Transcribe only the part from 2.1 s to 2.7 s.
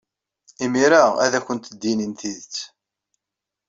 tidet.